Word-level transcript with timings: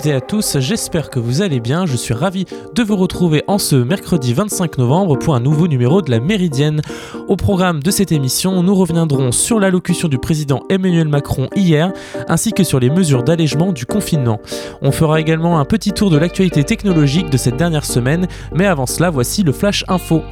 toutes 0.00 0.12
à 0.12 0.20
tous, 0.20 0.58
j'espère 0.60 1.10
que 1.10 1.18
vous 1.18 1.42
allez 1.42 1.60
bien. 1.60 1.84
Je 1.84 1.96
suis 1.96 2.14
ravi 2.14 2.46
de 2.74 2.82
vous 2.82 2.96
retrouver 2.96 3.42
en 3.48 3.58
ce 3.58 3.76
mercredi 3.76 4.32
25 4.32 4.78
novembre 4.78 5.18
pour 5.18 5.34
un 5.34 5.40
nouveau 5.40 5.68
numéro 5.68 6.00
de 6.00 6.10
la 6.10 6.20
Méridienne. 6.20 6.80
Au 7.28 7.36
programme 7.36 7.82
de 7.82 7.90
cette 7.90 8.12
émission, 8.12 8.62
nous 8.62 8.74
reviendrons 8.74 9.32
sur 9.32 9.60
l'allocution 9.60 10.08
du 10.08 10.18
président 10.18 10.62
Emmanuel 10.70 11.08
Macron 11.08 11.48
hier, 11.54 11.92
ainsi 12.28 12.52
que 12.52 12.64
sur 12.64 12.80
les 12.80 12.88
mesures 12.88 13.24
d'allègement 13.24 13.72
du 13.72 13.84
confinement. 13.84 14.40
On 14.80 14.92
fera 14.92 15.20
également 15.20 15.58
un 15.58 15.64
petit 15.64 15.92
tour 15.92 16.08
de 16.10 16.16
l'actualité 16.16 16.64
technologique 16.64 17.28
de 17.28 17.36
cette 17.36 17.56
dernière 17.56 17.84
semaine, 17.84 18.26
mais 18.54 18.66
avant 18.66 18.86
cela, 18.86 19.10
voici 19.10 19.42
le 19.42 19.52
Flash 19.52 19.84
Info. 19.88 20.22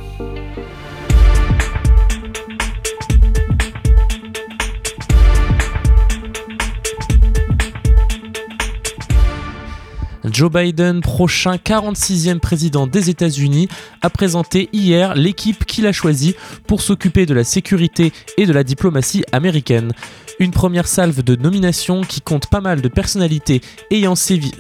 Joe 10.32 10.50
Biden, 10.50 11.00
prochain 11.00 11.56
46e 11.56 12.38
président 12.38 12.86
des 12.86 13.10
États-Unis, 13.10 13.68
a 14.02 14.10
présenté 14.10 14.68
hier 14.72 15.14
l'équipe 15.14 15.64
qu'il 15.64 15.86
a 15.86 15.92
choisie 15.92 16.34
pour 16.66 16.82
s'occuper 16.82 17.26
de 17.26 17.34
la 17.34 17.44
sécurité 17.44 18.12
et 18.36 18.46
de 18.46 18.52
la 18.52 18.64
diplomatie 18.64 19.24
américaine. 19.32 19.92
Une 20.38 20.52
première 20.52 20.86
salve 20.86 21.22
de 21.22 21.34
nominations 21.34 22.02
qui 22.02 22.20
compte 22.20 22.48
pas 22.48 22.60
mal 22.60 22.80
de 22.80 22.88
personnalités 22.88 23.60
ayant 23.90 24.14
servi, 24.14 24.52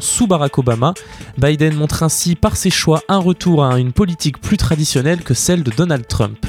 sous 0.00 0.26
Barack 0.26 0.58
Obama. 0.58 0.94
Biden 1.38 1.74
montre 1.74 2.02
ainsi 2.02 2.34
par 2.34 2.56
ses 2.56 2.70
choix 2.70 3.02
un 3.08 3.18
retour 3.18 3.64
à 3.64 3.78
une 3.78 3.92
politique 3.92 4.40
plus 4.40 4.56
traditionnelle 4.56 5.22
que 5.22 5.34
celle 5.34 5.62
de 5.62 5.70
Donald 5.70 6.06
Trump. 6.08 6.46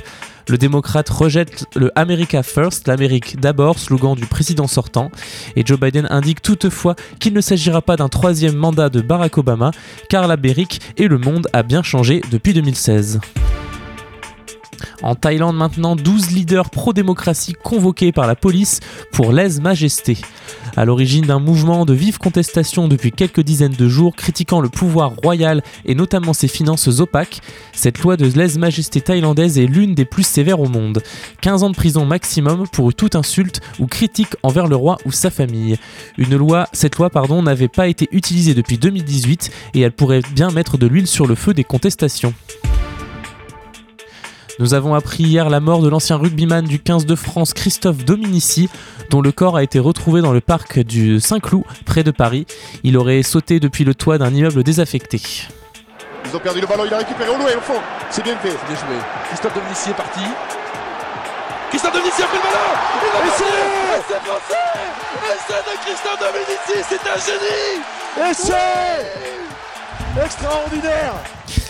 Le 0.49 0.57
démocrate 0.57 1.09
rejette 1.09 1.65
le 1.75 1.91
America 1.95 2.41
First, 2.41 2.87
l'Amérique 2.87 3.39
d'abord, 3.39 3.79
slogan 3.79 4.15
du 4.15 4.25
président 4.25 4.67
sortant. 4.67 5.11
Et 5.55 5.65
Joe 5.65 5.79
Biden 5.79 6.07
indique 6.09 6.41
toutefois 6.41 6.95
qu'il 7.19 7.33
ne 7.33 7.41
s'agira 7.41 7.81
pas 7.81 7.97
d'un 7.97 8.09
troisième 8.09 8.55
mandat 8.55 8.89
de 8.89 9.01
Barack 9.01 9.37
Obama, 9.37 9.71
car 10.09 10.27
l'Amérique 10.27 10.79
et 10.97 11.07
le 11.07 11.17
monde 11.17 11.47
a 11.51 11.63
bien 11.63 11.83
changé 11.83 12.21
depuis 12.31 12.53
2016. 12.53 13.19
En 15.01 15.15
Thaïlande 15.15 15.55
maintenant, 15.55 15.95
12 15.95 16.31
leaders 16.31 16.69
pro-démocratie 16.69 17.53
convoqués 17.53 18.11
par 18.11 18.27
la 18.27 18.35
police 18.35 18.79
pour 19.11 19.31
lèse-majesté. 19.31 20.17
À 20.75 20.85
l'origine 20.85 21.25
d'un 21.25 21.39
mouvement 21.39 21.85
de 21.85 21.93
vive 21.93 22.19
contestation 22.19 22.87
depuis 22.87 23.11
quelques 23.11 23.41
dizaines 23.41 23.73
de 23.73 23.87
jours 23.87 24.15
critiquant 24.15 24.61
le 24.61 24.69
pouvoir 24.69 25.13
royal 25.23 25.63
et 25.85 25.95
notamment 25.95 26.33
ses 26.33 26.47
finances 26.47 26.87
opaques, 26.99 27.41
cette 27.73 27.99
loi 27.99 28.17
de 28.17 28.25
lèse-majesté 28.25 29.01
thaïlandaise 29.01 29.57
est 29.57 29.65
l'une 29.65 29.95
des 29.95 30.05
plus 30.05 30.23
sévères 30.23 30.59
au 30.59 30.67
monde. 30.67 31.01
15 31.41 31.63
ans 31.63 31.69
de 31.69 31.75
prison 31.75 32.05
maximum 32.05 32.67
pour 32.67 32.93
toute 32.93 33.15
insulte 33.15 33.61
ou 33.79 33.87
critique 33.87 34.35
envers 34.43 34.67
le 34.67 34.75
roi 34.75 34.97
ou 35.05 35.11
sa 35.11 35.29
famille. 35.29 35.77
Cette 36.73 36.97
loi 36.97 37.09
n'avait 37.41 37.67
pas 37.67 37.87
été 37.87 38.07
utilisée 38.11 38.53
depuis 38.53 38.77
2018 38.77 39.51
et 39.73 39.81
elle 39.81 39.91
pourrait 39.91 40.21
bien 40.33 40.51
mettre 40.51 40.77
de 40.77 40.87
l'huile 40.87 41.07
sur 41.07 41.27
le 41.27 41.35
feu 41.35 41.53
des 41.53 41.63
contestations. 41.63 42.33
Nous 44.59 44.73
avons 44.73 44.95
appris 44.95 45.23
hier 45.23 45.49
la 45.49 45.59
mort 45.59 45.81
de 45.81 45.87
l'ancien 45.87 46.15
rugbyman 46.15 46.65
du 46.65 46.79
15 46.79 47.05
de 47.05 47.15
France 47.15 47.53
Christophe 47.53 48.03
Dominici, 48.03 48.69
dont 49.11 49.21
le 49.21 49.31
corps 49.31 49.55
a 49.55 49.61
été 49.61 49.77
retrouvé 49.77 50.21
dans 50.21 50.33
le 50.33 50.41
parc 50.41 50.79
du 50.79 51.19
Saint-Cloud, 51.19 51.63
près 51.85 52.03
de 52.03 52.09
Paris. 52.09 52.47
Il 52.83 52.97
aurait 52.97 53.21
sauté 53.21 53.59
depuis 53.59 53.83
le 53.83 53.93
toit 53.93 54.17
d'un 54.17 54.33
immeuble 54.33 54.63
désaffecté. 54.63 55.21
Ils 56.25 56.35
ont 56.35 56.39
perdu 56.39 56.59
le 56.59 56.65
ballon, 56.67 56.85
il 56.87 56.93
a 56.93 56.97
récupéré 56.97 57.29
au 57.29 57.37
loin, 57.37 57.51
au 57.55 57.61
fond. 57.61 57.79
C'est 58.09 58.23
bien 58.23 58.35
fait. 58.37 58.49
C'est 58.49 58.67
bien 58.67 58.75
joué. 58.75 58.97
Christophe 59.27 59.53
Dominici 59.53 59.89
est 59.91 59.93
parti. 59.93 60.21
Christophe 61.69 61.93
Dominici 61.93 62.23
a 62.23 62.25
pris 62.25 62.37
le 62.37 62.43
ballon 62.43 62.73
Et 63.25 63.31
c'est 63.37 63.43
C'est 64.07 64.21
français 64.25 64.65
Et 65.21 65.37
c'est 65.47 65.63
de 65.67 65.73
Christophe 65.85 66.19
Dominici 66.19 66.75
C'est 66.89 67.03
un 67.05 67.19
génie 67.27 68.29
Et 68.29 68.33
c'est 68.33 70.23
extraordinaire 70.25 71.13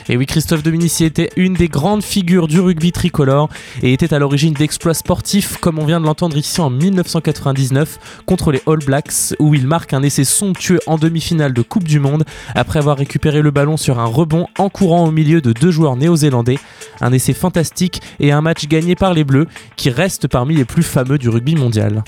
Et 0.10 0.16
oui, 0.16 0.26
Christophe 0.26 0.64
Dominici 0.64 1.04
était 1.04 1.30
une 1.36 1.54
des 1.54 1.68
grandes 1.68 2.04
figures 2.04 2.48
du 2.48 2.60
rugby 2.60 2.92
tricolore 2.92 3.50
et 3.82 3.92
était 3.92 4.14
à 4.14 4.20
l'origine 4.20 4.54
d'exploits 4.54 4.94
sportifs 4.94 5.58
comme 5.58 5.80
on 5.80 5.86
vient 5.86 6.00
de 6.00 6.06
l'entendre 6.06 6.38
ici 6.38 6.62
en 6.62 6.70
1999 6.70 8.22
contre 8.26 8.52
les 8.52 8.62
All 8.68 8.80
Blacks 8.80 9.36
où 9.40 9.54
il 9.54 9.68
marque 9.68 9.94
un 9.94 10.04
essai 10.04 10.24
somptueux 10.24 10.80
en 10.88 10.98
demi-finale 10.98 11.54
de 11.54 11.62
Coupe 11.62 11.84
du 11.84 12.00
Monde 12.00 12.24
après 12.56 12.80
avoir 12.80 12.98
récupéré 12.98 13.42
le 13.42 13.52
ballon 13.52 13.76
sur 13.76 14.00
un 14.00 14.06
rebond 14.06 14.48
en 14.58 14.70
courant 14.70 15.06
au 15.06 15.12
milieu 15.12 15.42
de 15.42 15.52
deux 15.52 15.72
joueurs 15.72 15.98
néo-zélandais. 15.98 16.60
Un 17.02 17.12
essai 17.12 17.34
fantastique 17.34 18.02
et 18.20 18.32
un 18.32 18.42
match 18.42 18.68
gagné 18.68 18.96
par 18.96 19.14
les 19.14 19.26
Bleus 19.26 19.48
qui 19.76 19.90
reste 19.90 20.28
parmi 20.28 20.56
les 20.56 20.66
plus 20.66 20.84
fameux 20.84 21.18
du 21.18 21.28
rugby 21.28 21.56
mondial. 21.56 22.04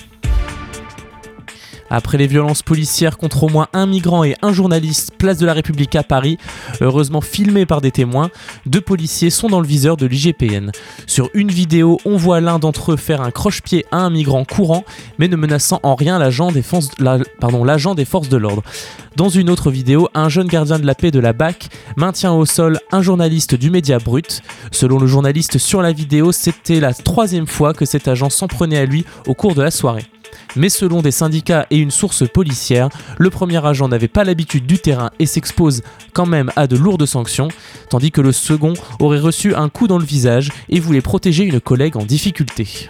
Après 1.89 2.17
les 2.17 2.27
violences 2.27 2.61
policières 2.61 3.17
contre 3.17 3.43
au 3.43 3.49
moins 3.49 3.67
un 3.73 3.85
migrant 3.85 4.23
et 4.23 4.35
un 4.41 4.53
journaliste, 4.53 5.11
place 5.17 5.37
de 5.37 5.45
la 5.45 5.53
République 5.53 5.95
à 5.95 6.03
Paris, 6.03 6.37
heureusement 6.81 7.21
filmés 7.21 7.65
par 7.65 7.81
des 7.81 7.91
témoins, 7.91 8.29
deux 8.65 8.81
policiers 8.81 9.29
sont 9.29 9.47
dans 9.47 9.59
le 9.61 9.67
viseur 9.67 9.97
de 9.97 10.05
l'IGPN. 10.05 10.71
Sur 11.07 11.29
une 11.33 11.49
vidéo, 11.49 11.99
on 12.05 12.17
voit 12.17 12.41
l'un 12.41 12.59
d'entre 12.59 12.93
eux 12.93 12.97
faire 12.97 13.21
un 13.21 13.31
croche-pied 13.31 13.85
à 13.91 13.97
un 13.97 14.09
migrant 14.09 14.45
courant, 14.45 14.83
mais 15.17 15.27
ne 15.27 15.35
menaçant 15.35 15.79
en 15.83 15.95
rien 15.95 16.19
l'agent 16.19 16.51
des, 16.51 16.61
forces- 16.61 16.91
l'agent 16.99 17.95
des 17.95 18.05
forces 18.05 18.29
de 18.29 18.37
l'ordre. 18.37 18.63
Dans 19.15 19.29
une 19.29 19.49
autre 19.49 19.71
vidéo, 19.71 20.07
un 20.13 20.29
jeune 20.29 20.47
gardien 20.47 20.79
de 20.79 20.85
la 20.85 20.95
paix 20.95 21.11
de 21.11 21.19
la 21.19 21.33
BAC 21.33 21.69
maintient 21.97 22.31
au 22.33 22.45
sol 22.45 22.79
un 22.91 23.01
journaliste 23.01 23.55
du 23.55 23.69
média 23.69 23.99
brut. 23.99 24.41
Selon 24.71 24.97
le 24.99 25.07
journaliste 25.07 25.57
sur 25.57 25.81
la 25.81 25.91
vidéo, 25.91 26.31
c'était 26.31 26.79
la 26.79 26.93
troisième 26.93 27.47
fois 27.47 27.73
que 27.73 27.85
cet 27.85 28.07
agent 28.07 28.29
s'en 28.29 28.47
prenait 28.47 28.77
à 28.77 28.85
lui 28.85 29.05
au 29.27 29.33
cours 29.33 29.55
de 29.55 29.61
la 29.61 29.71
soirée. 29.71 30.05
Mais 30.55 30.69
selon 30.69 31.01
des 31.01 31.11
syndicats 31.11 31.65
et 31.69 31.77
une 31.77 31.91
source 31.91 32.27
policière, 32.27 32.89
le 33.17 33.29
premier 33.29 33.65
agent 33.65 33.87
n'avait 33.87 34.07
pas 34.07 34.23
l'habitude 34.23 34.65
du 34.65 34.79
terrain 34.79 35.11
et 35.19 35.25
s'expose 35.25 35.81
quand 36.13 36.25
même 36.25 36.51
à 36.55 36.67
de 36.67 36.77
lourdes 36.77 37.05
sanctions, 37.05 37.49
tandis 37.89 38.11
que 38.11 38.21
le 38.21 38.31
second 38.31 38.73
aurait 38.99 39.19
reçu 39.19 39.55
un 39.55 39.69
coup 39.69 39.87
dans 39.87 39.97
le 39.97 40.05
visage 40.05 40.49
et 40.69 40.79
voulait 40.79 41.01
protéger 41.01 41.43
une 41.43 41.59
collègue 41.59 41.97
en 41.97 42.05
difficulté. 42.05 42.89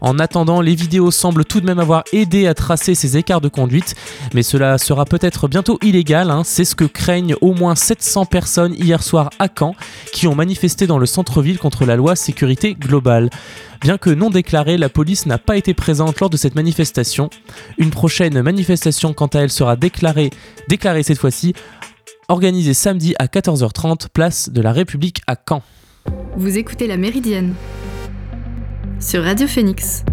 En 0.00 0.18
attendant, 0.18 0.60
les 0.60 0.74
vidéos 0.74 1.10
semblent 1.10 1.44
tout 1.44 1.60
de 1.60 1.66
même 1.66 1.78
avoir 1.78 2.04
aidé 2.12 2.46
à 2.46 2.54
tracer 2.54 2.94
ces 2.94 3.16
écarts 3.16 3.40
de 3.40 3.48
conduite, 3.48 3.94
mais 4.34 4.42
cela 4.42 4.78
sera 4.78 5.04
peut-être 5.04 5.48
bientôt 5.48 5.78
illégal, 5.82 6.30
hein. 6.30 6.42
c'est 6.44 6.64
ce 6.64 6.74
que 6.74 6.84
craignent 6.84 7.34
au 7.40 7.52
moins 7.52 7.74
700 7.74 8.26
personnes 8.26 8.74
hier 8.74 9.02
soir 9.02 9.30
à 9.38 9.48
Caen 9.48 9.74
qui 10.12 10.26
ont 10.26 10.34
manifesté 10.34 10.86
dans 10.86 10.98
le 10.98 11.06
centre-ville 11.06 11.58
contre 11.58 11.84
la 11.84 11.96
loi 11.96 12.16
sécurité 12.16 12.74
globale. 12.74 13.30
Bien 13.80 13.98
que 13.98 14.10
non 14.10 14.30
déclarée, 14.30 14.76
la 14.76 14.88
police 14.88 15.26
n'a 15.26 15.38
pas 15.38 15.56
été 15.56 15.74
présente 15.74 16.20
lors 16.20 16.30
de 16.30 16.36
cette 16.36 16.54
manifestation. 16.54 17.30
Une 17.78 17.90
prochaine 17.90 18.42
manifestation, 18.42 19.14
quant 19.14 19.26
à 19.28 19.40
elle, 19.40 19.50
sera 19.50 19.76
déclarée, 19.76 20.30
déclarée 20.68 21.02
cette 21.02 21.18
fois-ci, 21.18 21.54
organisée 22.28 22.74
samedi 22.74 23.14
à 23.18 23.26
14h30, 23.26 24.08
place 24.12 24.50
de 24.50 24.60
la 24.60 24.72
République 24.72 25.22
à 25.26 25.36
Caen. 25.36 25.62
Vous 26.36 26.58
écoutez 26.58 26.86
La 26.86 26.96
Méridienne 26.96 27.54
sur 29.00 29.24
Radio 29.24 29.46
Phoenix. 29.46 30.04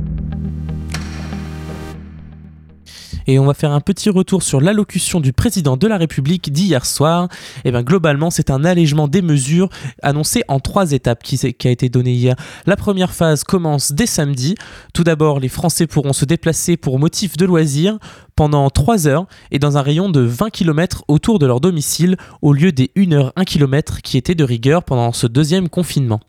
Et 3.29 3.37
on 3.37 3.45
va 3.45 3.53
faire 3.53 3.71
un 3.71 3.81
petit 3.81 4.09
retour 4.09 4.41
sur 4.41 4.61
l'allocution 4.61 5.19
du 5.19 5.33
président 5.33 5.75
de 5.75 5.85
la 5.85 5.97
République 5.97 6.53
d'hier 6.53 6.85
soir. 6.85 7.27
Et 7.65 7.71
bien 7.71 7.83
globalement, 7.83 8.29
c'est 8.29 8.49
un 8.49 8.63
allègement 8.63 9.09
des 9.09 9.21
mesures 9.21 9.67
annoncé 10.01 10.43
en 10.47 10.61
trois 10.61 10.93
étapes 10.93 11.23
qui 11.23 11.37
a 11.43 11.69
été 11.69 11.89
donné 11.89 12.13
hier. 12.13 12.35
La 12.65 12.77
première 12.77 13.13
phase 13.13 13.43
commence 13.43 13.91
dès 13.91 14.05
samedi. 14.05 14.55
Tout 14.93 15.03
d'abord, 15.03 15.41
les 15.41 15.49
Français 15.49 15.87
pourront 15.87 16.13
se 16.13 16.23
déplacer 16.23 16.77
pour 16.77 16.99
motif 16.99 17.35
de 17.35 17.45
loisirs 17.45 17.99
pendant 18.37 18.69
3 18.69 19.07
heures 19.07 19.25
et 19.51 19.59
dans 19.59 19.77
un 19.77 19.81
rayon 19.81 20.09
de 20.09 20.21
20 20.21 20.51
km 20.51 21.03
autour 21.09 21.39
de 21.39 21.45
leur 21.45 21.59
domicile 21.59 22.15
au 22.41 22.53
lieu 22.53 22.71
des 22.71 22.91
1 22.95 23.11
heure 23.11 23.33
1 23.35 23.43
km 23.43 24.01
qui 24.01 24.15
étaient 24.15 24.35
de 24.35 24.43
rigueur 24.45 24.83
pendant 24.83 25.11
ce 25.11 25.27
deuxième 25.27 25.67
confinement. 25.67 26.21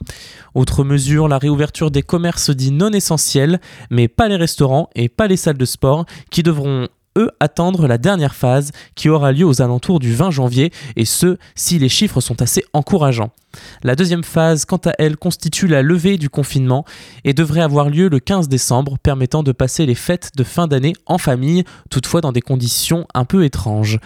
Autre 0.54 0.82
mesure, 0.82 1.28
la 1.28 1.38
réouverture 1.38 1.90
des 1.90 2.02
commerces 2.02 2.50
dits 2.50 2.72
non 2.72 2.90
essentiels, 2.90 3.60
mais 3.90 4.08
pas 4.08 4.26
les 4.26 4.36
restaurants 4.36 4.88
et 4.96 5.08
pas 5.08 5.28
les 5.28 5.36
salles 5.36 5.58
de 5.58 5.64
sport 5.66 6.06
qui 6.30 6.42
devront 6.42 6.88
eux 7.18 7.30
attendre 7.40 7.86
la 7.86 7.98
dernière 7.98 8.34
phase 8.34 8.72
qui 8.94 9.08
aura 9.08 9.32
lieu 9.32 9.44
aux 9.44 9.60
alentours 9.60 9.98
du 9.98 10.14
20 10.14 10.30
janvier 10.30 10.72
et 10.96 11.04
ce 11.04 11.36
si 11.54 11.78
les 11.78 11.88
chiffres 11.88 12.20
sont 12.20 12.40
assez 12.40 12.64
encourageants. 12.72 13.30
La 13.82 13.96
deuxième 13.96 14.24
phase, 14.24 14.64
quant 14.64 14.80
à 14.84 14.92
elle, 14.98 15.16
constitue 15.16 15.66
la 15.66 15.82
levée 15.82 16.18
du 16.18 16.30
confinement 16.30 16.84
et 17.24 17.34
devrait 17.34 17.60
avoir 17.60 17.88
lieu 17.88 18.08
le 18.08 18.20
15 18.20 18.48
décembre, 18.48 18.98
permettant 18.98 19.42
de 19.42 19.52
passer 19.52 19.86
les 19.86 19.94
fêtes 19.94 20.30
de 20.36 20.44
fin 20.44 20.66
d'année 20.66 20.94
en 21.06 21.18
famille, 21.18 21.64
toutefois 21.90 22.20
dans 22.20 22.32
des 22.32 22.42
conditions 22.42 23.06
un 23.14 23.24
peu 23.24 23.44
étranges. 23.44 23.98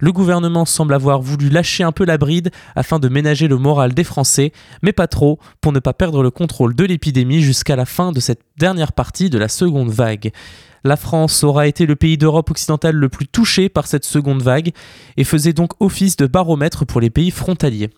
Le 0.00 0.12
gouvernement 0.12 0.64
semble 0.64 0.94
avoir 0.94 1.20
voulu 1.20 1.48
lâcher 1.48 1.82
un 1.82 1.90
peu 1.90 2.04
la 2.04 2.18
bride 2.18 2.50
afin 2.76 3.00
de 3.00 3.08
ménager 3.08 3.48
le 3.48 3.56
moral 3.56 3.94
des 3.94 4.04
Français, 4.04 4.52
mais 4.80 4.92
pas 4.92 5.08
trop, 5.08 5.40
pour 5.60 5.72
ne 5.72 5.80
pas 5.80 5.92
perdre 5.92 6.22
le 6.22 6.30
contrôle 6.30 6.76
de 6.76 6.84
l'épidémie 6.84 7.42
jusqu'à 7.42 7.74
la 7.74 7.84
fin 7.84 8.12
de 8.12 8.20
cette 8.20 8.42
dernière 8.58 8.92
partie 8.92 9.28
de 9.28 9.38
la 9.38 9.48
seconde 9.48 9.90
vague. 9.90 10.30
La 10.84 10.96
France 10.96 11.44
aura 11.44 11.66
été 11.66 11.86
le 11.86 11.96
pays 11.96 12.18
d'Europe 12.18 12.50
occidentale 12.50 12.96
le 12.96 13.08
plus 13.08 13.26
touché 13.26 13.68
par 13.68 13.86
cette 13.86 14.04
seconde 14.04 14.42
vague 14.42 14.72
et 15.16 15.24
faisait 15.24 15.52
donc 15.52 15.72
office 15.80 16.16
de 16.16 16.26
baromètre 16.26 16.86
pour 16.86 17.00
les 17.00 17.10
pays 17.10 17.30
frontaliers. 17.30 17.90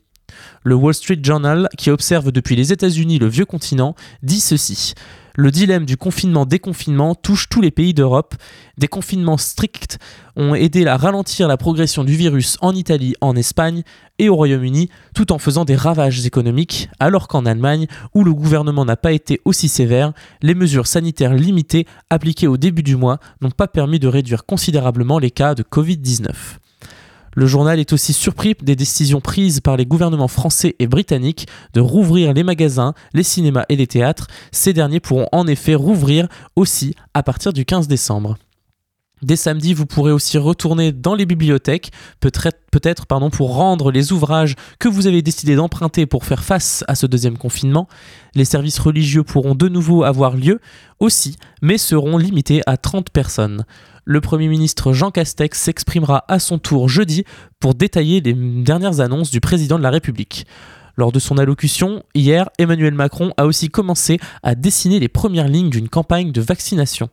Le 0.62 0.74
Wall 0.74 0.94
Street 0.94 1.18
Journal, 1.22 1.68
qui 1.76 1.90
observe 1.90 2.30
depuis 2.32 2.56
les 2.56 2.72
États-Unis 2.72 3.18
le 3.18 3.26
vieux 3.26 3.46
continent, 3.46 3.94
dit 4.22 4.40
ceci. 4.40 4.94
Le 5.40 5.50
dilemme 5.50 5.86
du 5.86 5.96
confinement-déconfinement 5.96 7.14
touche 7.14 7.48
tous 7.48 7.62
les 7.62 7.70
pays 7.70 7.94
d'Europe. 7.94 8.34
Des 8.76 8.88
confinements 8.88 9.38
stricts 9.38 9.98
ont 10.36 10.54
aidé 10.54 10.84
à 10.86 10.98
ralentir 10.98 11.48
la 11.48 11.56
progression 11.56 12.04
du 12.04 12.12
virus 12.14 12.58
en 12.60 12.74
Italie, 12.74 13.14
en 13.22 13.34
Espagne 13.34 13.82
et 14.18 14.28
au 14.28 14.36
Royaume-Uni, 14.36 14.90
tout 15.14 15.32
en 15.32 15.38
faisant 15.38 15.64
des 15.64 15.76
ravages 15.76 16.26
économiques, 16.26 16.90
alors 16.98 17.26
qu'en 17.26 17.46
Allemagne, 17.46 17.86
où 18.14 18.22
le 18.22 18.34
gouvernement 18.34 18.84
n'a 18.84 18.98
pas 18.98 19.12
été 19.12 19.40
aussi 19.46 19.70
sévère, 19.70 20.12
les 20.42 20.54
mesures 20.54 20.86
sanitaires 20.86 21.32
limitées 21.32 21.86
appliquées 22.10 22.46
au 22.46 22.58
début 22.58 22.82
du 22.82 22.96
mois 22.96 23.18
n'ont 23.40 23.50
pas 23.50 23.66
permis 23.66 23.98
de 23.98 24.08
réduire 24.08 24.44
considérablement 24.44 25.18
les 25.18 25.30
cas 25.30 25.54
de 25.54 25.62
Covid-19. 25.62 26.34
Le 27.34 27.46
journal 27.46 27.78
est 27.78 27.92
aussi 27.92 28.12
surpris 28.12 28.56
des 28.60 28.76
décisions 28.76 29.20
prises 29.20 29.60
par 29.60 29.76
les 29.76 29.86
gouvernements 29.86 30.28
français 30.28 30.74
et 30.78 30.86
britanniques 30.86 31.46
de 31.74 31.80
rouvrir 31.80 32.32
les 32.32 32.42
magasins, 32.42 32.94
les 33.14 33.22
cinémas 33.22 33.64
et 33.68 33.76
les 33.76 33.86
théâtres. 33.86 34.26
Ces 34.50 34.72
derniers 34.72 35.00
pourront 35.00 35.28
en 35.32 35.46
effet 35.46 35.74
rouvrir 35.74 36.26
aussi 36.56 36.94
à 37.14 37.22
partir 37.22 37.52
du 37.52 37.64
15 37.64 37.88
décembre. 37.88 38.36
Dès 39.22 39.36
samedi, 39.36 39.74
vous 39.74 39.84
pourrez 39.84 40.12
aussi 40.12 40.38
retourner 40.38 40.92
dans 40.92 41.14
les 41.14 41.26
bibliothèques, 41.26 41.90
peut-être 42.20 43.06
pardon, 43.06 43.28
pour 43.28 43.54
rendre 43.54 43.90
les 43.90 44.12
ouvrages 44.12 44.54
que 44.78 44.88
vous 44.88 45.06
avez 45.06 45.20
décidé 45.20 45.56
d'emprunter 45.56 46.06
pour 46.06 46.24
faire 46.24 46.42
face 46.42 46.84
à 46.88 46.94
ce 46.94 47.06
deuxième 47.06 47.36
confinement. 47.36 47.86
Les 48.34 48.46
services 48.46 48.78
religieux 48.78 49.22
pourront 49.22 49.54
de 49.54 49.68
nouveau 49.68 50.04
avoir 50.04 50.36
lieu 50.36 50.60
aussi, 51.00 51.36
mais 51.60 51.76
seront 51.76 52.16
limités 52.16 52.62
à 52.66 52.78
30 52.78 53.10
personnes. 53.10 53.64
Le 54.06 54.22
Premier 54.22 54.48
ministre 54.48 54.94
Jean 54.94 55.10
Castex 55.10 55.58
s'exprimera 55.58 56.24
à 56.28 56.38
son 56.38 56.58
tour 56.58 56.88
jeudi 56.88 57.24
pour 57.60 57.74
détailler 57.74 58.20
les 58.22 58.32
dernières 58.32 59.00
annonces 59.00 59.30
du 59.30 59.40
président 59.40 59.76
de 59.76 59.82
la 59.82 59.90
République. 59.90 60.46
Lors 60.96 61.12
de 61.12 61.18
son 61.18 61.38
allocution, 61.38 62.02
hier, 62.14 62.48
Emmanuel 62.58 62.94
Macron 62.94 63.32
a 63.36 63.46
aussi 63.46 63.68
commencé 63.68 64.18
à 64.42 64.54
dessiner 64.54 65.00
les 65.00 65.08
premières 65.08 65.48
lignes 65.48 65.70
d'une 65.70 65.88
campagne 65.88 66.32
de 66.32 66.40
vaccination. 66.40 67.08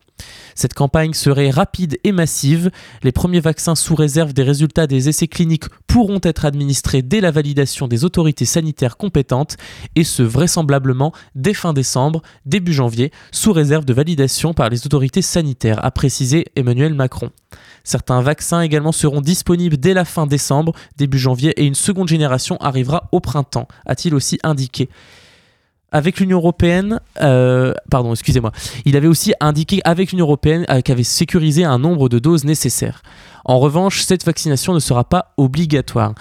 Cette 0.54 0.74
campagne 0.74 1.14
serait 1.14 1.50
rapide 1.50 1.98
et 2.04 2.12
massive. 2.12 2.70
Les 3.02 3.12
premiers 3.12 3.40
vaccins 3.40 3.74
sous 3.74 3.94
réserve 3.94 4.32
des 4.32 4.42
résultats 4.42 4.86
des 4.86 5.08
essais 5.08 5.28
cliniques 5.28 5.66
pourront 5.86 6.20
être 6.22 6.44
administrés 6.44 7.02
dès 7.02 7.20
la 7.20 7.30
validation 7.30 7.88
des 7.88 8.04
autorités 8.04 8.44
sanitaires 8.44 8.96
compétentes 8.96 9.56
et 9.94 10.04
ce 10.04 10.22
vraisemblablement 10.22 11.12
dès 11.34 11.54
fin 11.54 11.72
décembre, 11.72 12.22
début 12.46 12.72
janvier, 12.72 13.12
sous 13.30 13.52
réserve 13.52 13.84
de 13.84 13.94
validation 13.94 14.54
par 14.54 14.68
les 14.68 14.86
autorités 14.86 15.22
sanitaires, 15.22 15.84
a 15.84 15.90
précisé 15.90 16.46
Emmanuel 16.56 16.94
Macron. 16.94 17.30
Certains 17.84 18.20
vaccins 18.22 18.60
également 18.60 18.92
seront 18.92 19.20
disponibles 19.20 19.76
dès 19.76 19.94
la 19.94 20.04
fin 20.04 20.26
décembre, 20.26 20.72
début 20.96 21.18
janvier 21.18 21.50
et 21.60 21.64
une 21.64 21.74
seconde 21.74 22.08
génération 22.08 22.56
arrivera 22.60 23.08
au 23.12 23.20
printemps, 23.20 23.68
a-t-il 23.86 24.14
aussi 24.14 24.38
indiqué 24.42 24.88
avec 25.90 26.20
l'Union 26.20 26.38
européenne, 26.38 27.00
euh, 27.22 27.72
pardon, 27.90 28.12
excusez-moi, 28.12 28.52
il 28.84 28.96
avait 28.96 29.06
aussi 29.06 29.32
indiqué 29.40 29.80
avec 29.84 30.12
l'Union 30.12 30.26
européenne 30.26 30.66
euh, 30.68 30.80
qu'avait 30.82 31.02
sécurisé 31.02 31.64
un 31.64 31.78
nombre 31.78 32.08
de 32.08 32.18
doses 32.18 32.44
nécessaires. 32.44 33.02
En 33.44 33.58
revanche, 33.58 34.02
cette 34.02 34.24
vaccination 34.24 34.74
ne 34.74 34.80
sera 34.80 35.04
pas 35.04 35.32
obligatoire. 35.38 36.14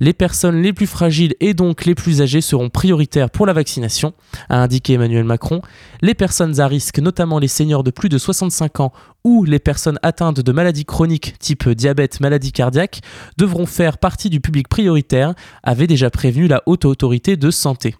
Les 0.00 0.14
personnes 0.14 0.62
les 0.62 0.72
plus 0.72 0.86
fragiles 0.86 1.34
et 1.40 1.52
donc 1.52 1.84
les 1.84 1.94
plus 1.94 2.22
âgées 2.22 2.40
seront 2.40 2.70
prioritaires 2.70 3.30
pour 3.30 3.44
la 3.46 3.52
vaccination, 3.52 4.14
a 4.48 4.62
indiqué 4.62 4.94
Emmanuel 4.94 5.24
Macron. 5.24 5.60
Les 6.00 6.14
personnes 6.14 6.58
à 6.58 6.66
risque, 6.66 6.98
notamment 6.98 7.38
les 7.38 7.48
seniors 7.48 7.84
de 7.84 7.90
plus 7.90 8.08
de 8.08 8.16
65 8.16 8.80
ans 8.80 8.92
ou 9.24 9.44
les 9.44 9.58
personnes 9.58 9.98
atteintes 10.02 10.40
de 10.40 10.52
maladies 10.52 10.86
chroniques 10.86 11.38
type 11.38 11.68
diabète, 11.68 12.20
maladie 12.20 12.52
cardiaque, 12.52 13.00
devront 13.36 13.66
faire 13.66 13.98
partie 13.98 14.30
du 14.30 14.40
public 14.40 14.68
prioritaire, 14.68 15.34
avait 15.62 15.86
déjà 15.86 16.08
prévenu 16.08 16.48
la 16.48 16.62
haute 16.64 16.86
autorité 16.86 17.36
de 17.36 17.50
santé 17.50 17.94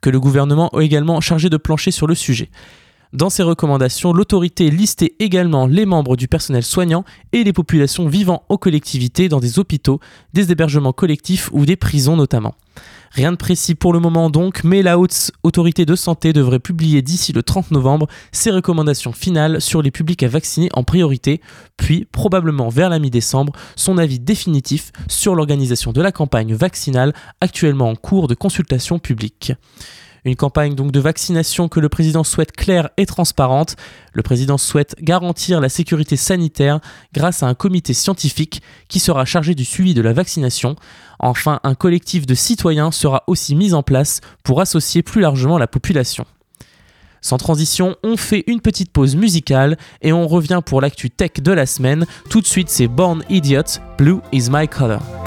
que 0.00 0.10
le 0.10 0.20
gouvernement 0.20 0.68
a 0.70 0.80
également 0.80 1.20
chargé 1.20 1.50
de 1.50 1.56
plancher 1.56 1.90
sur 1.90 2.06
le 2.06 2.14
sujet. 2.14 2.50
Dans 3.12 3.30
ses 3.30 3.44
recommandations, 3.44 4.12
l'autorité 4.12 4.70
listait 4.70 5.14
également 5.20 5.66
les 5.66 5.86
membres 5.86 6.16
du 6.16 6.26
personnel 6.26 6.64
soignant 6.64 7.04
et 7.32 7.44
les 7.44 7.52
populations 7.52 8.08
vivant 8.08 8.42
aux 8.48 8.58
collectivités 8.58 9.28
dans 9.28 9.38
des 9.38 9.58
hôpitaux, 9.58 10.00
des 10.34 10.50
hébergements 10.50 10.92
collectifs 10.92 11.48
ou 11.52 11.66
des 11.66 11.76
prisons 11.76 12.16
notamment. 12.16 12.54
Rien 13.12 13.30
de 13.30 13.36
précis 13.36 13.74
pour 13.74 13.92
le 13.92 14.00
moment 14.00 14.28
donc, 14.28 14.64
mais 14.64 14.82
la 14.82 14.98
haute 14.98 15.30
autorité 15.42 15.86
de 15.86 15.94
santé 15.94 16.32
devrait 16.32 16.58
publier 16.58 17.00
d'ici 17.00 17.32
le 17.32 17.42
30 17.42 17.70
novembre 17.70 18.08
ses 18.32 18.50
recommandations 18.50 19.12
finales 19.12 19.60
sur 19.60 19.80
les 19.80 19.90
publics 19.90 20.22
à 20.22 20.28
vacciner 20.28 20.68
en 20.74 20.82
priorité, 20.82 21.40
puis 21.76 22.06
probablement 22.10 22.68
vers 22.68 22.90
la 22.90 22.98
mi-décembre 22.98 23.52
son 23.76 23.98
avis 23.98 24.18
définitif 24.18 24.90
sur 25.08 25.34
l'organisation 25.34 25.92
de 25.92 26.02
la 26.02 26.12
campagne 26.12 26.54
vaccinale 26.54 27.14
actuellement 27.40 27.88
en 27.88 27.94
cours 27.94 28.28
de 28.28 28.34
consultation 28.34 28.98
publique. 28.98 29.52
Une 30.26 30.34
campagne 30.34 30.74
donc 30.74 30.90
de 30.90 30.98
vaccination 30.98 31.68
que 31.68 31.78
le 31.78 31.88
président 31.88 32.24
souhaite 32.24 32.50
claire 32.50 32.90
et 32.96 33.06
transparente. 33.06 33.76
Le 34.12 34.22
président 34.22 34.58
souhaite 34.58 34.96
garantir 35.00 35.60
la 35.60 35.68
sécurité 35.68 36.16
sanitaire 36.16 36.80
grâce 37.14 37.44
à 37.44 37.46
un 37.46 37.54
comité 37.54 37.94
scientifique 37.94 38.60
qui 38.88 38.98
sera 38.98 39.24
chargé 39.24 39.54
du 39.54 39.64
suivi 39.64 39.94
de 39.94 40.02
la 40.02 40.12
vaccination. 40.12 40.74
Enfin, 41.20 41.60
un 41.62 41.76
collectif 41.76 42.26
de 42.26 42.34
citoyens 42.34 42.90
sera 42.90 43.22
aussi 43.28 43.54
mis 43.54 43.72
en 43.72 43.84
place 43.84 44.20
pour 44.42 44.60
associer 44.60 45.04
plus 45.04 45.20
largement 45.20 45.58
la 45.58 45.68
population. 45.68 46.26
Sans 47.20 47.38
transition, 47.38 47.94
on 48.02 48.16
fait 48.16 48.42
une 48.48 48.60
petite 48.60 48.90
pause 48.90 49.14
musicale 49.14 49.78
et 50.02 50.12
on 50.12 50.26
revient 50.26 50.60
pour 50.66 50.80
l'actu 50.80 51.08
tech 51.08 51.34
de 51.40 51.52
la 51.52 51.66
semaine. 51.66 52.04
Tout 52.30 52.40
de 52.40 52.46
suite, 52.48 52.68
c'est 52.68 52.88
Born 52.88 53.22
Idiot, 53.30 53.78
Blue 53.96 54.18
is 54.32 54.48
my 54.50 54.66
color. 54.66 55.25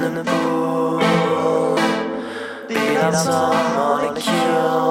in 0.00 0.14
the 0.14 0.24
pool, 0.24 0.98
be 2.66 2.74
that 2.74 3.14
small 3.14 3.52
molecule. 3.52 4.81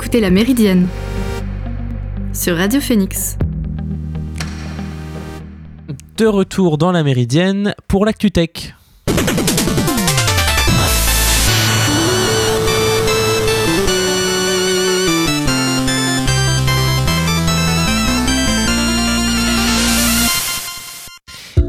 Écoutez 0.00 0.20
La 0.20 0.30
Méridienne 0.30 0.88
sur 2.32 2.56
Radio 2.56 2.80
Phoenix. 2.80 3.36
De 6.16 6.24
retour 6.24 6.78
dans 6.78 6.90
La 6.90 7.02
Méridienne 7.02 7.74
pour 7.86 8.06
l'ActuTech. 8.06 8.74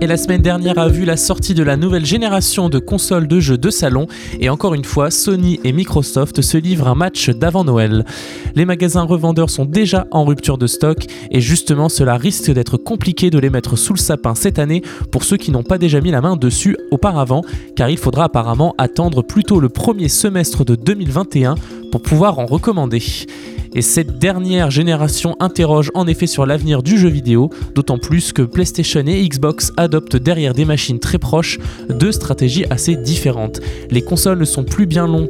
Et 0.04 0.08
la 0.08 0.18
semaine 0.18 0.42
dernière 0.42 0.80
a 0.80 0.88
vu 0.88 1.06
la 1.06 1.16
sortie 1.16 1.54
de 1.54 1.62
la 1.62 1.78
nouvelle 1.78 2.08
génération 2.08 2.70
de 2.70 2.80
consoles 2.80 3.28
de 3.28 3.40
jeux 3.40 3.60
de 3.60 3.70
salon. 3.70 4.08
Et 4.40 4.50
encore 4.50 4.74
une 4.74 4.84
fois, 4.84 5.12
Sony 5.12 5.60
et 5.64 5.74
Microsoft 5.74 6.42
se 6.42 6.58
livrent 6.58 6.88
un 6.88 6.96
match 6.96 7.30
d'avant 7.30 7.64
Noël. 7.64 8.04
Les 8.56 8.66
magasins 8.66 9.04
revendeurs 9.04 9.52
sont 9.52 9.66
déjà 9.66 10.08
en 10.10 10.26
rupture 10.26 10.58
de 10.58 10.66
stock. 10.66 11.06
Et 11.30 11.40
justement, 11.40 11.88
cela 11.88 12.18
risque 12.18 12.52
d'être 12.52 12.78
compliqué 12.78 13.30
de 13.30 13.38
les 13.38 13.52
mettre 13.52 13.76
sous 13.76 13.94
le 13.94 14.00
sapin 14.00 14.34
cette 14.34 14.58
année 14.58 14.82
pour 15.12 15.24
ceux 15.24 15.38
qui 15.38 15.52
n'ont 15.52 15.62
pas 15.62 15.78
déjà 15.78 16.02
mis 16.02 16.10
la 16.10 16.22
main 16.22 16.36
dessus 16.36 16.76
auparavant. 16.90 17.44
Car 17.76 17.92
il 17.92 17.98
faudra 17.98 18.24
apparemment 18.24 18.74
attendre 18.80 19.22
plutôt 19.22 19.60
le 19.60 19.70
premier 19.70 20.10
semestre 20.10 20.66
de 20.66 20.74
2021 20.74 21.54
pour 21.92 22.02
pouvoir 22.02 22.40
en 22.40 22.48
recommander. 22.48 23.04
Et 23.74 23.82
cette 23.82 24.20
dernière 24.20 24.70
génération 24.70 25.36
interroge 25.40 25.92
en 25.94 26.06
effet 26.08 26.28
sur 26.28 26.46
l'avenir 26.46 26.84
du 26.84 26.98
jeu 26.98 27.10
vidéo, 27.10 27.50
d'autant 27.74 27.98
plus 27.98 28.34
que 28.34 28.42
PlayStation 28.42 29.04
et 29.08 29.28
Xbox 29.28 29.72
adoptent 29.78 30.18
derrière 30.18 30.54
des 30.54 30.66
machines 30.66 31.00
très 31.00 31.18
proches 31.18 31.58
deux 31.90 32.12
stratégies 32.12 32.66
assez 32.70 32.96
différentes. 32.96 33.62
Les 33.90 34.02
consoles 34.02 34.40
ne 34.40 34.46
sont 34.46 34.64
plus 34.64 34.86
bien 34.86 35.08
longues 35.08 35.30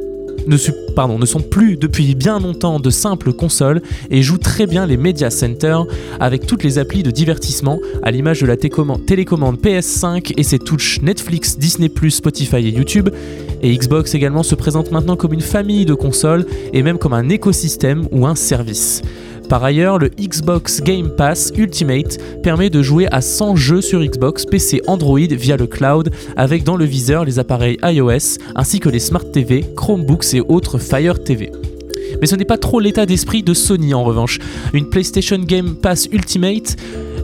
pardon, 0.96 1.20
ne, 1.20 1.26
sont 1.26 1.42
plus 1.42 1.78
depuis 1.78 2.16
bien 2.16 2.40
longtemps 2.40 2.80
de 2.80 2.90
simples 2.90 3.34
consoles 3.34 3.82
et 4.10 4.22
jouent 4.22 4.38
très 4.38 4.68
bien 4.68 4.86
les 4.86 4.98
Media 4.98 5.30
Center 5.30 5.80
avec 6.20 6.46
toutes 6.46 6.64
les 6.64 6.78
applis 6.80 7.04
de 7.04 7.12
divertissement 7.12 7.80
à 8.04 8.12
l'image 8.12 8.42
de 8.42 8.48
la 8.48 8.58
télécommande 8.58 9.60
PS5 9.60 10.34
et 10.38 10.44
ses 10.44 10.60
touches 10.60 11.02
Netflix, 11.02 11.58
Disney+, 11.58 11.92
Spotify 12.10 12.58
et 12.58 12.70
YouTube. 12.70 13.10
Et 13.62 13.76
Xbox 13.76 14.16
également 14.16 14.44
se 14.44 14.56
présente 14.56 14.92
maintenant 14.92 15.16
comme 15.16 15.34
une 15.34 15.42
famille 15.42 15.86
de 15.86 15.94
consoles 15.94 16.46
et 16.74 16.84
même 16.84 16.98
comme 16.98 17.14
un 17.14 17.30
écosystème 17.30 18.08
ou 18.12 18.26
un 18.26 18.36
service. 18.36 19.02
Par 19.52 19.64
ailleurs, 19.66 20.00
le 20.00 20.08
Xbox 20.08 20.82
Game 20.82 21.10
Pass 21.10 21.52
Ultimate 21.58 22.18
permet 22.42 22.70
de 22.70 22.82
jouer 22.82 23.08
à 23.12 23.20
100 23.20 23.58
jeux 23.58 23.82
sur 23.82 24.02
Xbox, 24.02 24.46
PC, 24.46 24.82
Android 24.88 25.20
via 25.20 25.58
le 25.58 25.68
cloud, 25.68 26.10
avec 26.38 26.64
dans 26.64 26.78
le 26.78 26.86
viseur 26.86 27.26
les 27.26 27.38
appareils 27.38 27.78
iOS 27.84 28.38
ainsi 28.56 28.80
que 28.80 28.88
les 28.88 29.00
Smart 29.00 29.30
TV, 29.30 29.66
Chromebooks 29.76 30.34
et 30.34 30.40
autres 30.40 30.78
Fire 30.78 31.22
TV. 31.22 31.52
Mais 32.22 32.28
ce 32.28 32.36
n'est 32.38 32.46
pas 32.46 32.58
trop 32.58 32.80
l'état 32.80 33.06
d'esprit 33.06 33.44
de 33.44 33.54
Sony 33.54 33.94
en 33.94 34.06
revanche. 34.06 34.40
Une 34.74 34.88
PlayStation 34.88 35.40
Game 35.40 35.76
Pass 35.76 36.08
Ultimate 36.14 36.78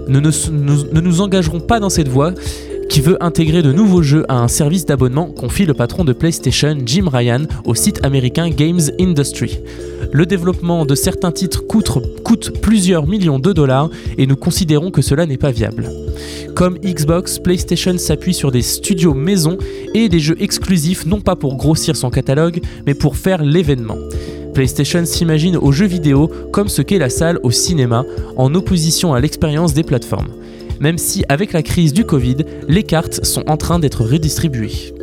ne, 0.09 0.19
ne 0.19 0.99
nous 0.99 1.21
engagerons 1.21 1.61
pas 1.61 1.79
dans 1.79 1.89
cette 1.89 2.09
voie 2.09 2.33
qui 2.89 3.01
veut 3.01 3.21
intégrer 3.23 3.61
de 3.61 3.71
nouveaux 3.71 4.01
jeux 4.01 4.25
à 4.29 4.39
un 4.39 4.47
service 4.47 4.85
d'abonnement, 4.85 5.27
confie 5.27 5.65
le 5.65 5.73
patron 5.73 6.03
de 6.03 6.13
PlayStation, 6.13 6.77
Jim 6.85 7.09
Ryan, 7.11 7.43
au 7.65 7.75
site 7.75 8.03
américain 8.05 8.49
Games 8.49 8.81
Industry. 8.99 9.59
Le 10.11 10.25
développement 10.25 10.85
de 10.85 10.95
certains 10.95 11.31
titres 11.31 11.65
coûte, 11.65 12.61
plusieurs 12.61 13.07
millions 13.07 13.39
de 13.39 13.51
dollars 13.51 13.89
et 14.17 14.25
nous 14.25 14.35
considérons 14.35 14.91
que 14.91 15.01
cela 15.01 15.25
n'est 15.25 15.37
pas 15.37 15.51
viable. 15.51 15.89
Comme 16.55 16.77
Xbox, 16.79 17.39
PlayStation 17.39 17.97
s'appuie 17.97 18.33
sur 18.33 18.51
des 18.51 18.61
studios 18.61 19.13
maison 19.13 19.57
et 19.93 20.09
des 20.09 20.19
jeux 20.19 20.37
exclusifs 20.39 21.05
non 21.05 21.19
pas 21.19 21.35
pour 21.35 21.55
grossir 21.57 21.95
son 21.95 22.09
catalogue, 22.09 22.61
mais 22.85 22.93
pour 22.93 23.15
faire 23.15 23.43
l'événement. 23.43 23.97
PlayStation 24.53 25.05
s'imagine 25.05 25.57
aux 25.57 25.71
jeux 25.71 25.85
vidéo 25.85 26.31
comme 26.51 26.67
ce 26.67 26.81
qu'est 26.81 26.97
la 26.97 27.09
salle 27.09 27.39
au 27.43 27.51
cinéma, 27.51 28.05
en 28.37 28.55
opposition 28.55 29.13
à 29.13 29.19
l'expérience 29.19 29.73
des 29.73 29.83
plateformes 29.83 30.29
même 30.79 30.97
si 30.97 31.23
avec 31.29 31.53
la 31.53 31.63
crise 31.63 31.93
du 31.93 32.05
Covid, 32.05 32.37
les 32.67 32.83
cartes 32.83 33.25
sont 33.25 33.49
en 33.49 33.57
train 33.57 33.79
d'être 33.79 34.03
redistribuées. 34.03 34.93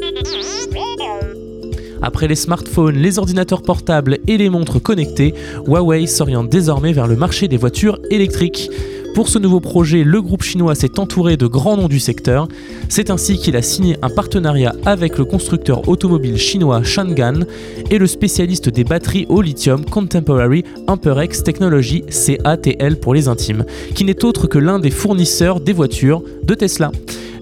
Après 2.03 2.29
les 2.29 2.35
smartphones, 2.35 2.97
les 2.97 3.19
ordinateurs 3.19 3.63
portables 3.63 4.19
et 4.27 4.37
les 4.37 4.51
montres 4.51 4.83
connectées, 4.83 5.35
Huawei 5.67 6.07
s'oriente 6.07 6.51
désormais 6.51 6.93
vers 6.93 7.07
le 7.07 7.17
marché 7.17 7.49
des 7.49 7.57
voitures 7.57 7.99
électriques. 8.11 8.71
Pour 9.15 9.29
ce 9.29 9.39
nouveau 9.39 9.61
projet, 9.61 10.03
le 10.03 10.21
groupe 10.21 10.43
chinois 10.43 10.75
s'est 10.75 10.99
entouré 10.99 11.37
de 11.37 11.47
grands 11.47 11.77
noms 11.77 11.87
du 11.87 12.01
secteur. 12.01 12.49
C'est 12.89 13.11
ainsi 13.11 13.39
qu'il 13.39 13.55
a 13.55 13.63
signé 13.63 13.97
un 14.03 14.11
partenariat 14.11 14.75
avec 14.85 15.19
le 15.19 15.25
constructeur 15.25 15.89
automobile 15.89 16.37
chinois 16.37 16.83
Shangan 16.83 17.45
et 17.93 17.99
le 17.99 18.09
spécialiste 18.09 18.71
des 18.71 18.83
batteries 18.83 19.27
au 19.29 19.41
lithium 19.41 19.85
Contemporary 19.85 20.65
Amperex 20.89 21.45
Technology 21.45 22.03
CATL 22.09 22.97
pour 22.97 23.15
les 23.15 23.29
intimes, 23.29 23.65
qui 23.95 24.05
n'est 24.05 24.25
autre 24.25 24.49
que 24.49 24.59
l'un 24.59 24.81
des 24.81 24.91
fournisseurs 24.91 25.61
des 25.61 25.73
voitures 25.73 26.21
de 26.43 26.55
Tesla. 26.55 26.91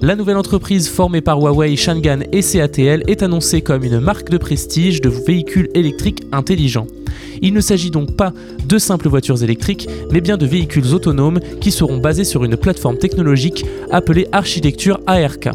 La 0.04 0.16
nouvelle 0.16 0.37
entreprise 0.37 0.88
formée 0.88 1.21
par 1.21 1.38
Huawei, 1.38 1.76
Shangan 1.76 2.23
et 2.32 2.42
CATL 2.42 3.04
est 3.06 3.23
annoncée 3.23 3.61
comme 3.61 3.85
une 3.85 4.00
marque 4.00 4.30
de 4.30 4.37
prestige 4.37 5.00
de 5.00 5.09
véhicules 5.09 5.68
électriques 5.75 6.25
intelligents. 6.32 6.88
Il 7.40 7.54
ne 7.54 7.61
s'agit 7.61 7.92
donc 7.92 8.16
pas 8.16 8.32
de 8.66 8.78
simples 8.78 9.09
voitures 9.09 9.44
électriques, 9.44 9.88
mais 10.11 10.21
bien 10.21 10.37
de 10.37 10.44
véhicules 10.44 10.92
autonomes 10.92 11.38
qui 11.61 11.71
seront 11.71 11.99
basés 11.99 12.25
sur 12.25 12.42
une 12.42 12.56
plateforme 12.56 12.99
technologique 12.99 13.64
appelée 13.92 14.26
architecture 14.32 14.99
ARK. 15.06 15.50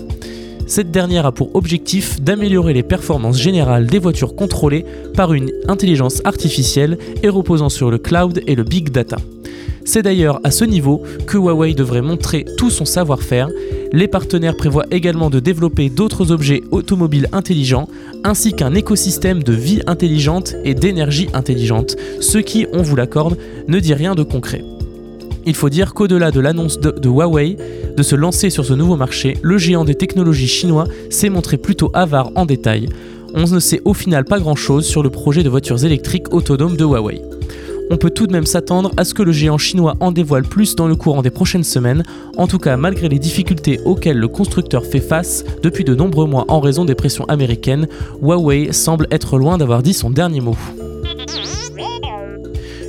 Cette 0.65 0.91
dernière 0.91 1.25
a 1.25 1.33
pour 1.33 1.53
objectif 1.53 2.21
d'améliorer 2.21 2.71
les 2.71 2.83
performances 2.83 3.41
générales 3.41 3.85
des 3.87 3.99
voitures 3.99 4.33
contrôlées 4.33 4.85
par 5.13 5.33
une 5.33 5.51
intelligence 5.67 6.21
artificielle 6.23 6.97
et 7.21 7.27
reposant 7.27 7.67
sur 7.69 7.91
le 7.91 7.97
cloud 7.97 8.41
et 8.47 8.55
le 8.55 8.63
big 8.63 8.91
data. 8.91 9.17
C'est 9.85 10.01
d'ailleurs 10.01 10.39
à 10.43 10.51
ce 10.51 10.65
niveau 10.65 11.01
que 11.27 11.37
Huawei 11.37 11.73
devrait 11.73 12.01
montrer 12.01 12.45
tout 12.57 12.69
son 12.69 12.85
savoir-faire. 12.85 13.49
Les 13.93 14.07
partenaires 14.07 14.57
prévoient 14.57 14.85
également 14.91 15.29
de 15.29 15.39
développer 15.39 15.89
d'autres 15.89 16.31
objets 16.31 16.61
automobiles 16.71 17.29
intelligents, 17.31 17.87
ainsi 18.25 18.53
qu'un 18.53 18.73
écosystème 18.73 19.43
de 19.43 19.53
vie 19.53 19.81
intelligente 19.87 20.55
et 20.65 20.73
d'énergie 20.73 21.29
intelligente, 21.33 21.95
ce 22.19 22.37
qui, 22.37 22.67
on 22.73 22.81
vous 22.81 22.97
l'accorde, 22.97 23.37
ne 23.67 23.79
dit 23.79 23.93
rien 23.93 24.13
de 24.13 24.23
concret. 24.23 24.63
Il 25.45 25.55
faut 25.55 25.69
dire 25.69 25.93
qu'au-delà 25.93 26.31
de 26.31 26.41
l'annonce 26.41 26.81
de, 26.81 27.07
Huawei 27.07 27.55
de 27.95 28.03
se 28.03 28.15
lancer 28.15 28.49
sur 28.49 28.65
ce 28.65 28.73
nouveau 28.73 28.97
marché, 28.97 29.37
le 29.41 29.57
géant 29.57 29.85
des 29.85 29.95
technologies 29.95 30.49
chinois 30.49 30.83
s'est 31.09 31.29
montré 31.29 31.55
plutôt 31.55 31.89
avare 31.93 32.31
en 32.35 32.45
détail. 32.45 32.89
On 33.33 33.47
ne 33.47 33.59
sait 33.59 33.81
au 33.85 33.93
final 33.93 34.25
pas 34.25 34.39
grand-chose 34.39 34.85
sur 34.85 35.01
le 35.01 35.09
projet 35.09 35.43
de 35.43 35.49
voitures 35.49 35.85
électriques 35.85 36.33
autonomes 36.33 36.75
de 36.75 36.83
Huawei 36.83 37.21
on 37.89 37.97
peut 37.97 38.09
tout 38.09 38.27
de 38.27 38.31
même 38.31 38.45
s'attendre 38.45 38.91
à 38.97 39.05
ce 39.05 39.13
que 39.13 39.23
le 39.23 39.31
géant 39.31 39.57
chinois 39.57 39.95
en 39.99 40.11
dévoile 40.11 40.43
plus 40.43 40.75
dans 40.75 40.87
le 40.87 40.95
courant 40.95 41.21
des 41.21 41.29
prochaines 41.29 41.63
semaines, 41.63 42.03
en 42.37 42.47
tout 42.47 42.59
cas 42.59 42.77
malgré 42.77 43.09
les 43.09 43.19
difficultés 43.19 43.79
auxquelles 43.85 44.17
le 44.17 44.27
constructeur 44.27 44.85
fait 44.85 44.99
face 44.99 45.43
depuis 45.63 45.83
de 45.83 45.95
nombreux 45.95 46.27
mois 46.27 46.45
en 46.47 46.59
raison 46.59 46.85
des 46.85 46.95
pressions 46.95 47.25
américaines, 47.25 47.87
Huawei 48.21 48.73
semble 48.73 49.07
être 49.11 49.37
loin 49.37 49.57
d'avoir 49.57 49.83
dit 49.83 49.93
son 49.93 50.09
dernier 50.09 50.41
mot. 50.41 50.57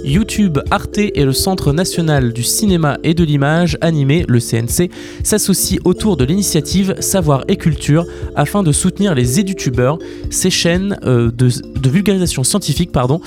YouTube, 0.05 0.59
Arte 0.71 0.99
et 0.99 1.25
le 1.25 1.33
Centre 1.33 1.73
national 1.73 2.33
du 2.33 2.43
cinéma 2.43 2.99
et 3.05 3.13
de 3.13 3.25
l'image 3.25 3.77
animé, 3.83 4.25
le 4.27 4.41
CNC, 4.41 4.91
s'associent 5.23 5.81
autour 5.85 6.17
de 6.17 6.25
l'initiative 6.25 6.95
Savoir 7.01 7.45
et 7.49 7.57
Culture 7.57 8.07
afin 8.35 8.63
de 8.63 8.73
soutenir 8.73 9.15
les 9.15 9.39
édutubeurs, 9.39 9.99
ces 10.31 10.51
chaînes 10.51 10.97
euh, 11.05 11.31
de, 11.31 11.51
de 11.51 11.89
vulgarisation 11.91 12.43
scientifique 12.43 12.91
pardon, 12.91 13.21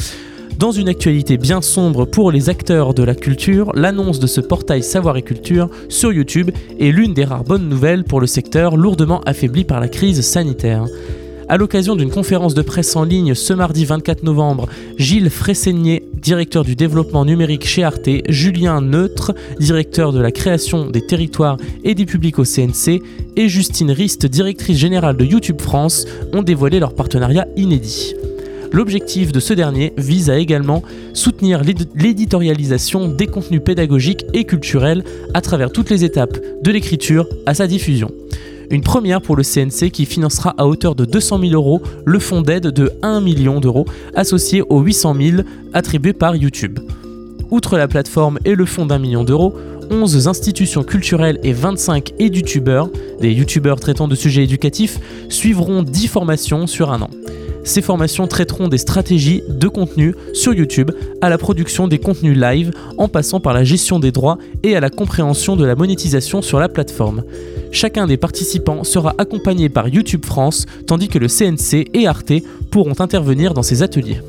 dans 0.58 0.72
une 0.72 0.89
actualité 0.89 1.38
bien 1.38 1.62
sombre 1.62 2.05
pour 2.05 2.31
les 2.31 2.50
acteurs 2.50 2.93
de 2.93 3.03
la 3.03 3.15
culture, 3.15 3.72
l'annonce 3.75 4.20
de 4.20 4.27
ce 4.27 4.41
portail 4.41 4.84
Savoir 4.84 5.17
et 5.17 5.22
Culture 5.22 5.70
sur 5.89 6.12
YouTube 6.12 6.51
est 6.79 6.91
l'une 6.91 7.13
des 7.13 7.24
rares 7.24 7.43
bonnes 7.43 7.67
nouvelles 7.67 8.03
pour 8.03 8.22
le 8.22 8.27
secteur 8.27 8.77
lourdement 8.77 9.22
affaibli 9.22 9.63
par 9.63 9.79
la 9.79 9.88
crise 9.88 10.22
sanitaire. 10.22 10.86
À 11.50 11.58
l'occasion 11.58 11.98
d'une 11.98 12.12
conférence 12.12 12.53
de 12.53 12.62
presse 12.62 12.96
en 12.96 13.03
ligne 13.03 13.36
ce 13.36 13.51
mardi 13.53 13.84
24 13.84 14.24
novembre, 14.24 14.67
Gilles 14.98 15.29
Fressegnier, 15.29 16.03
directeur 16.13 16.63
du 16.63 16.75
développement 16.75 17.25
numérique 17.25 17.67
chez 17.67 17.84
Arte, 17.84 18.08
Julien 18.29 18.79
Neutre, 18.79 19.34
directeur 19.60 20.13
de 20.13 20.22
la 20.22 20.31
création 20.31 20.89
des 20.89 21.05
territoires 21.05 21.58
et 21.84 21.93
des 21.93 22.05
publics 22.05 22.39
au 22.39 22.46
CNC, 22.46 23.01
et 23.36 23.50
Justine 23.50 23.91
Rist, 23.91 24.25
directrice 24.25 24.77
générale 24.77 25.17
de 25.17 25.25
YouTube 25.25 25.60
France, 25.60 26.05
ont 26.31 26.41
dévoilé 26.41 26.79
leur 26.79 26.93
partenariat 26.96 27.48
inédit. 27.58 28.15
L'objectif 28.73 29.33
de 29.33 29.39
ce 29.41 29.53
dernier 29.53 29.93
vise 29.97 30.29
à 30.29 30.37
également 30.37 30.81
soutenir 31.13 31.61
l'éditorialisation 31.63 33.09
des 33.09 33.27
contenus 33.27 33.61
pédagogiques 33.63 34.25
et 34.33 34.45
culturels 34.45 35.03
à 35.33 35.41
travers 35.41 35.71
toutes 35.71 35.89
les 35.89 36.05
étapes 36.05 36.37
de 36.63 36.71
l'écriture 36.71 37.27
à 37.45 37.53
sa 37.53 37.67
diffusion. 37.67 38.11
Une 38.69 38.81
première 38.81 39.21
pour 39.21 39.35
le 39.35 39.43
CNC 39.43 39.91
qui 39.91 40.05
financera 40.05 40.55
à 40.57 40.65
hauteur 40.65 40.95
de 40.95 41.03
200 41.03 41.39
000 41.41 41.51
euros 41.53 41.81
le 42.05 42.19
fonds 42.19 42.41
d'aide 42.41 42.67
de 42.67 42.91
1 43.01 43.19
million 43.19 43.59
d'euros 43.59 43.85
associé 44.15 44.61
aux 44.61 44.79
800 44.79 45.15
000 45.19 45.37
attribués 45.73 46.13
par 46.13 46.37
YouTube. 46.37 46.79
Outre 47.49 47.77
la 47.77 47.89
plateforme 47.89 48.39
et 48.45 48.55
le 48.55 48.65
fonds 48.65 48.85
d'un 48.85 48.99
million 48.99 49.25
d'euros, 49.25 49.53
11 49.89 50.29
institutions 50.29 50.83
culturelles 50.83 51.37
et 51.43 51.51
25 51.51 52.13
édutubeurs, 52.17 52.89
des 53.19 53.33
youtubeurs 53.33 53.81
traitant 53.81 54.07
de 54.07 54.15
sujets 54.15 54.45
éducatifs, 54.45 54.99
suivront 55.27 55.83
10 55.83 56.07
formations 56.07 56.65
sur 56.65 56.93
un 56.93 57.01
an. 57.01 57.09
Ces 57.63 57.81
formations 57.81 58.27
traiteront 58.27 58.67
des 58.67 58.77
stratégies 58.77 59.43
de 59.47 59.67
contenu 59.67 60.15
sur 60.33 60.53
YouTube, 60.53 60.91
à 61.21 61.29
la 61.29 61.37
production 61.37 61.87
des 61.87 61.99
contenus 61.99 62.37
live, 62.37 62.71
en 62.97 63.07
passant 63.07 63.39
par 63.39 63.53
la 63.53 63.63
gestion 63.63 63.99
des 63.99 64.11
droits 64.11 64.37
et 64.63 64.75
à 64.75 64.79
la 64.79 64.89
compréhension 64.89 65.55
de 65.55 65.65
la 65.65 65.75
monétisation 65.75 66.41
sur 66.41 66.59
la 66.59 66.69
plateforme. 66.69 67.23
Chacun 67.71 68.07
des 68.07 68.17
participants 68.17 68.83
sera 68.83 69.13
accompagné 69.17 69.69
par 69.69 69.87
YouTube 69.87 70.25
France, 70.25 70.65
tandis 70.87 71.07
que 71.07 71.19
le 71.19 71.27
CNC 71.27 71.89
et 71.93 72.07
Arte 72.07 72.33
pourront 72.71 72.99
intervenir 72.99 73.53
dans 73.53 73.63
ces 73.63 73.83
ateliers. 73.83 74.21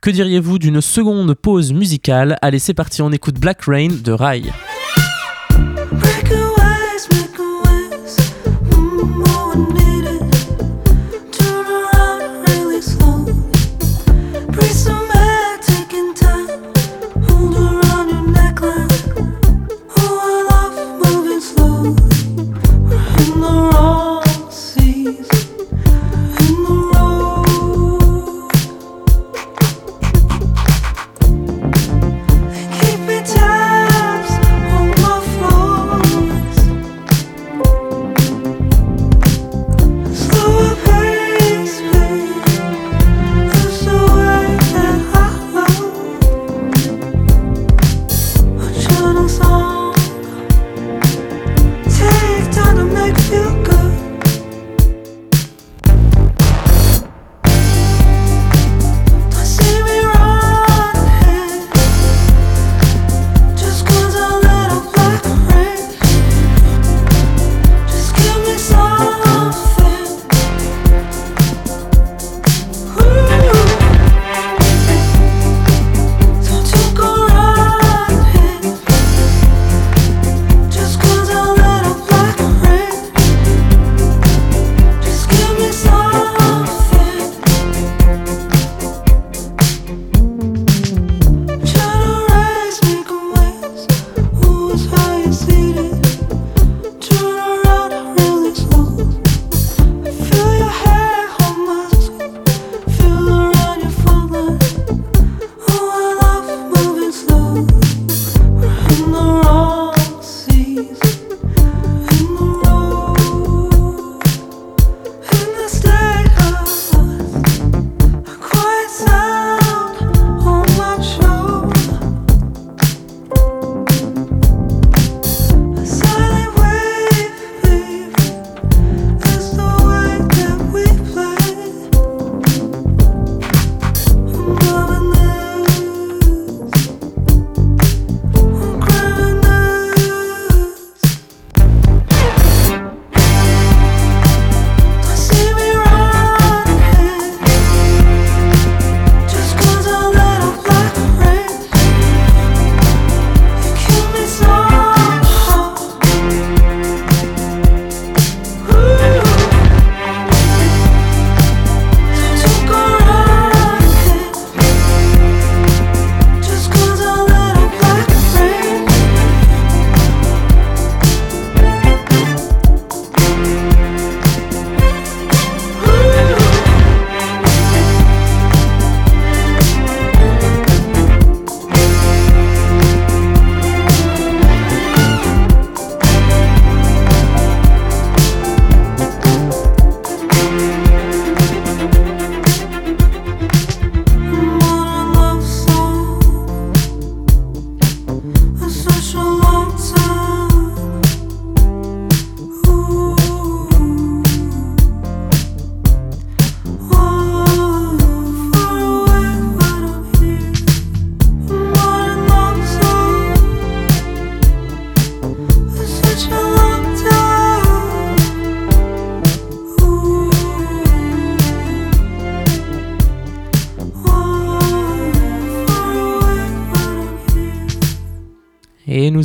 Que 0.00 0.10
diriez-vous 0.10 0.58
d'une 0.58 0.80
seconde 0.80 1.34
pause 1.34 1.72
musicale? 1.72 2.38
Allez, 2.40 2.60
c'est 2.60 2.74
parti, 2.74 3.02
on 3.02 3.10
écoute 3.10 3.40
Black 3.40 3.62
Rain 3.62 3.88
de 4.02 4.12
Rai. 4.12 4.42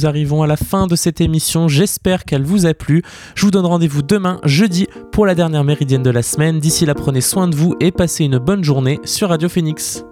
Arrivons 0.06 0.44
à 0.44 0.48
la 0.48 0.58
fin 0.58 0.88
de 0.88 0.96
cette 0.96 1.22
émission. 1.22 1.68
J'espère 1.68 2.26
qu'elle 2.26 2.44
vous 2.44 2.66
a 2.66 2.74
plu. 2.74 3.02
Je 3.36 3.46
vous 3.46 3.52
donne 3.52 3.66
rendez-vous 3.66 4.02
demain, 4.02 4.40
jeudi, 4.44 4.88
pour 5.12 5.26
la 5.26 5.36
dernière 5.36 5.64
méridienne 5.64 6.04
de 6.04 6.10
la 6.10 6.22
semaine. 6.22 6.60
D'ici 6.60 6.86
là, 6.86 6.96
prenez 6.96 7.22
soin 7.22 7.48
de 7.48 7.56
vous 7.56 7.76
et 7.80 7.92
passez 7.92 8.26
une 8.26 8.38
bonne 8.38 8.64
journée 8.64 9.00
sur 9.04 9.30
Radio 9.30 9.50
Phoenix. 9.50 10.04